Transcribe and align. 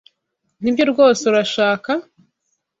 Nibyo 0.61 0.83
rwose 0.91 1.21
urashaka? 1.31 1.91